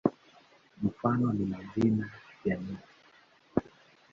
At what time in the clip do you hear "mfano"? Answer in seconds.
0.83-1.33